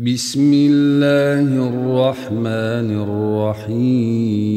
بسم 0.00 0.52
الله 0.54 1.68
الرحمن 1.68 3.02
الرحيم. 3.66 4.48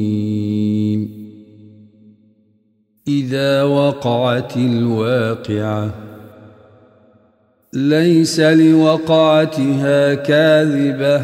إذا 3.07 3.63
وقعت 3.63 4.57
الواقعة 4.57 5.89
ليس 7.73 8.39
لوقعتها 8.39 10.13
كاذبة 10.13 11.23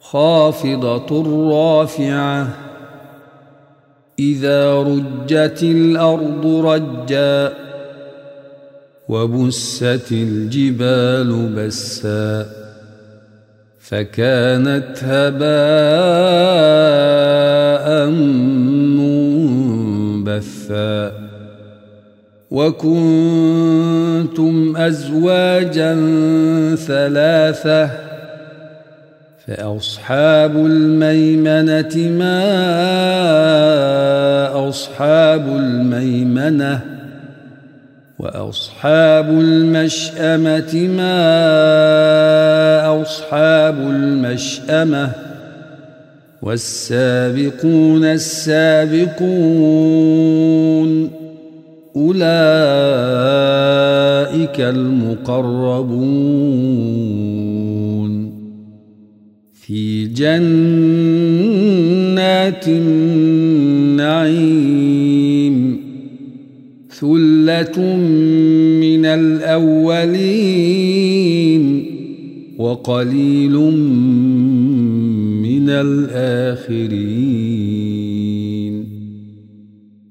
خافضة 0.00 1.22
رافعة. 1.50 2.48
إذا 4.18 4.82
رجت 4.82 5.62
الأرض 5.62 6.46
رجاً 6.46 7.67
وبست 9.08 10.12
الجبال 10.12 11.48
بسا 11.56 12.46
فكانت 13.80 14.98
هباء 15.02 15.48
منبثا 20.18 21.12
وكنتم 22.50 23.56
أزواجا 24.76 25.94
ثلاثة 26.76 27.90
فأصحاب 29.46 30.56
الميمنة 30.56 31.96
ما 32.18 32.38
أصحاب 34.68 35.48
الميمنة 35.48 36.97
وأصحاب 38.18 39.30
المشأمة 39.30 40.74
ما 40.96 41.18
أصحاب 43.02 43.78
المشأمة 43.78 45.10
والسابقون 46.42 48.04
السابقون 48.04 49.28
أولئك 51.96 52.20
المقربون 54.60 56.28
في 59.52 60.06
جنات 60.06 60.58
النعيم 62.68 64.77
ثلة 67.00 67.96
من 68.80 69.04
الأولين 69.06 70.24
وقليل 72.58 73.52
من 75.42 75.70
الآخرين. 75.70 77.18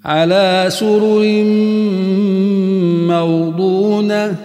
على 0.06 0.66
سرر 0.70 1.44
موضونة 3.08 4.36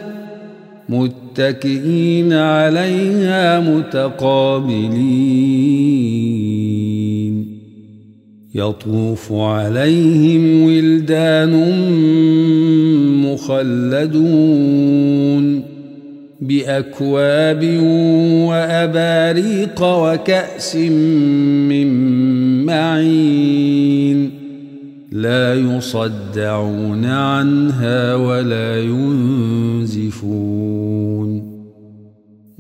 متكئين 0.88 2.32
عليها 2.32 3.60
متقابلين. 3.60 4.92
يطوف 8.55 9.33
عليهم 9.33 10.62
ولدان 10.62 11.53
مخلدون 14.12 14.92
بأكواب 16.41 17.64
وأباريق 18.48 19.83
وكأس 19.83 20.77
من 20.77 21.86
معين 22.64 24.30
لا 25.12 25.55
يصدعون 25.55 27.05
عنها 27.05 28.14
ولا 28.14 28.83
ينزفون 28.83 30.33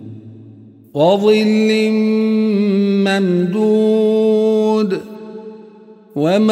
وظل 0.95 1.91
ممدود 3.09 5.01
وماء 6.17 6.51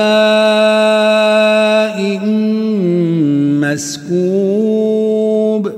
مسكوب 3.61 5.71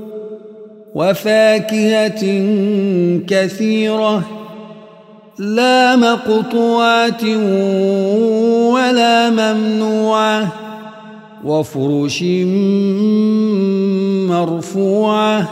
وفاكهة 0.95 2.23
كثيرة 3.27 4.38
لا 5.39 5.95
مقطوعة 5.95 7.23
ولا 8.75 9.29
ممنوعة 9.29 10.47
وفرش 11.43 12.23
مرفوعة. 14.27 15.49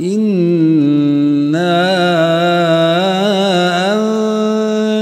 إنا 0.00 1.84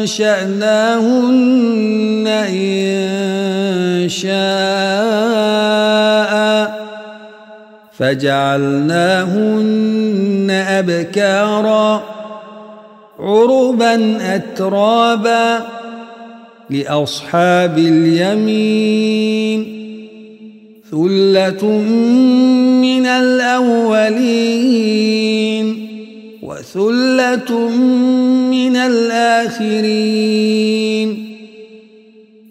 أنشأناهن 0.02 2.26
إن 2.26 4.08
شاء 4.08 4.36
فجعلناهن 7.98 9.70
أبكارا. 10.50 12.15
عربا 13.26 14.18
أترابا 14.34 15.66
لأصحاب 16.70 17.78
اليمين. 17.78 19.76
ثلة 20.90 21.66
من 22.80 23.06
الأولين 23.06 24.46
وثلة 26.42 27.68
من 28.50 28.76
الآخرين. 28.76 30.06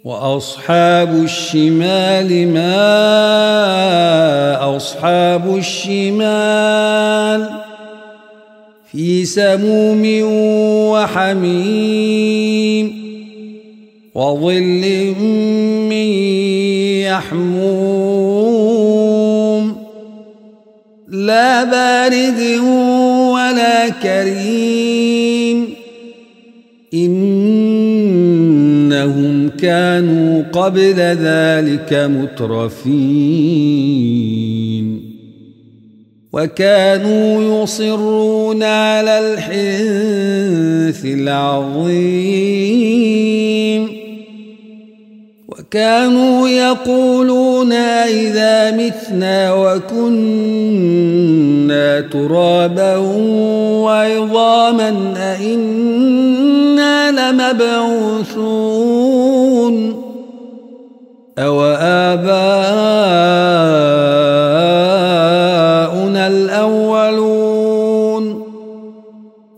وأصحاب 0.04 1.24
الشمال 1.24 2.48
ما 2.54 2.76
أصحاب 4.78 5.58
الشمال. 5.58 7.50
في 8.96 9.26
سموم 9.26 10.04
وحميم 10.96 12.88
وظل 14.16 15.16
من 15.90 16.08
يحموم 17.04 18.16
لا 21.08 21.64
بارد 21.64 22.40
ولا 23.34 23.90
كريم 23.90 25.68
إنهم 26.94 28.30
كانوا 29.50 30.44
قبل 30.52 30.96
ذلك 30.96 31.94
مترفين 31.94 33.66
وكانوا 36.36 37.64
يصرون 37.64 38.64
على 38.64 39.20
الحنث 39.20 41.06
العظيم. 41.06 42.36
وكانوا 45.48 46.50
يقولون 46.50 47.72
إذا 47.72 48.72
متنا 48.72 49.54
وكنا 49.54 50.02
ترابا 52.02 52.98
وعظاما 53.86 55.14
أئنا 55.18 57.12
لمبعوثون. 57.12 58.46
أو 61.40 61.62
آباؤنا 61.80 62.56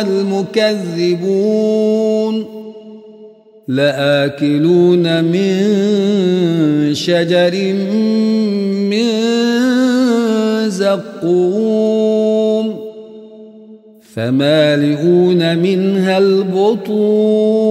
المكذبون. 0.00 2.44
لآكلون 3.68 5.24
من 5.24 5.64
شجر 6.94 7.72
من 8.90 9.08
زقوم. 10.70 12.78
فمالئون 14.14 15.58
منها 15.58 16.18
البطون. 16.18 17.68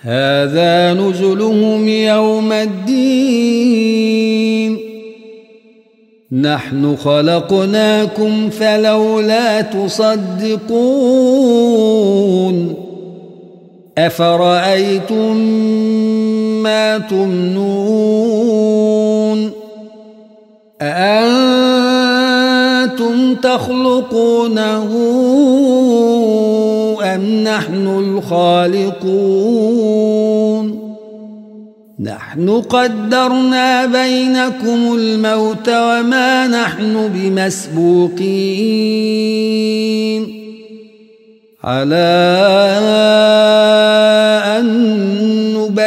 هذا 0.00 0.94
نزلهم 0.94 1.88
يوم 1.88 2.52
الدين. 2.52 3.92
نحن 6.32 6.96
خلقناكم 6.96 8.50
فلولا 8.50 9.60
تصدقون. 9.60 10.74
أفرأيتم 13.98 15.36
ما 16.62 16.98
تمنون؟ 16.98 18.42
أأنتم 20.82 21.31
تخلقونه 23.42 24.88
أم 27.02 27.44
نحن 27.44 27.86
الخالقون؟ 27.86 29.22
نحن 32.00 32.50
قدرنا 32.50 33.86
بينكم 33.86 34.94
الموت 34.94 35.68
وما 35.68 36.46
نحن 36.46 37.10
بمسبوقين. 37.14 38.62
على 41.64 41.94
أن 44.58 45.41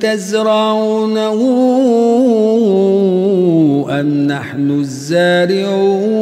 تزرعونه 0.00 1.40
أم 3.90 4.26
نحن 4.26 4.70
الزارعون؟ 4.70 6.16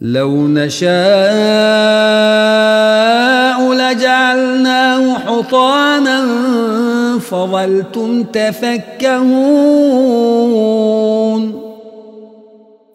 لو 0.00 0.48
نشاء 0.48 0.90
لجعلناه 3.72 5.18
حطاما 5.18 6.26
فظلتم 7.18 8.22
تفكهون. 8.22 9.30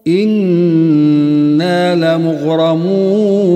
إنا 0.08 1.96
لمغرمون. 1.96 3.56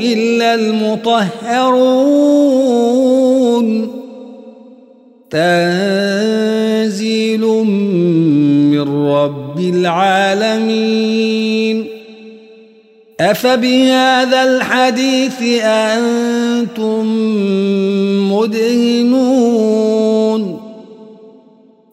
إلا 0.00 0.54
المطهرون. 0.54 2.63
تنزيل 5.34 7.40
من 8.70 9.08
رب 9.08 9.60
العالمين. 9.60 11.86
أفبهذا 13.20 14.42
الحديث 14.42 15.42
أنتم 15.64 17.06
مدهنون. 18.32 19.80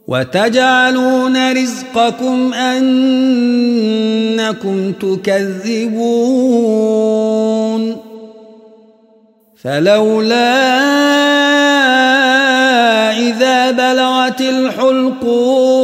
وتجعلون 0.07 1.53
رزقكم 1.53 2.53
أنكم 2.53 4.11
تكذبون. 4.91 6.61
فلولا 9.63 10.81
إذا 13.29 13.71
بلغت 13.71 14.41
الحلقوم 14.41 15.81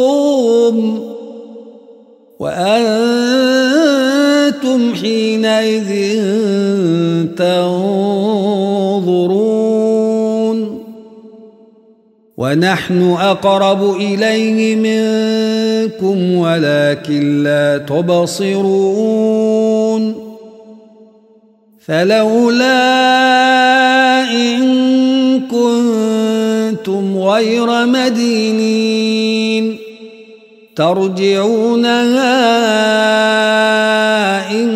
وأنتم 2.39 3.37
حينئذ 4.95 5.91
تنظرون 7.35 8.47
ونحن 12.37 13.11
أقرب 13.11 13.95
إليه 13.95 14.75
منكم 14.75 16.35
ولكن 16.35 17.43
لا 17.43 17.77
تبصرون 17.77 19.27
فلولا 21.85 22.77
إن 24.31 24.59
كنتم 25.41 26.16
غير 26.89 27.85
مدينين. 27.85 29.77
ترجعونها 30.75 32.37
إن 34.51 34.69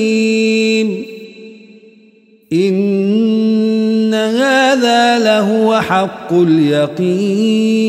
إن 2.52 4.14
هذا 4.14 5.18
لهو 5.18 5.80
حق 5.80 6.32
اليقين. 6.32 7.88